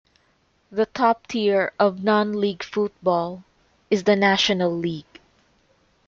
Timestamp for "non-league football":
2.03-3.43